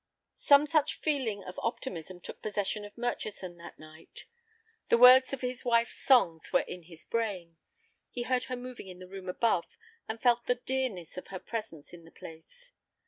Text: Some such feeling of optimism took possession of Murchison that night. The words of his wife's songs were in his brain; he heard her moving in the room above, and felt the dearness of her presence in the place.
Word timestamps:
Some 0.39 0.65
such 0.65 0.99
feeling 0.99 1.43
of 1.43 1.59
optimism 1.61 2.19
took 2.21 2.41
possession 2.41 2.83
of 2.85 2.97
Murchison 2.97 3.57
that 3.57 3.77
night. 3.77 4.25
The 4.89 4.97
words 4.97 5.31
of 5.31 5.41
his 5.41 5.63
wife's 5.63 5.95
songs 5.99 6.51
were 6.51 6.61
in 6.61 6.81
his 6.81 7.05
brain; 7.05 7.57
he 8.09 8.23
heard 8.23 8.45
her 8.45 8.55
moving 8.55 8.87
in 8.87 8.97
the 8.97 9.07
room 9.07 9.29
above, 9.29 9.77
and 10.09 10.19
felt 10.19 10.47
the 10.47 10.55
dearness 10.55 11.17
of 11.17 11.27
her 11.27 11.37
presence 11.37 11.93
in 11.93 12.03
the 12.03 12.09
place. 12.11 12.71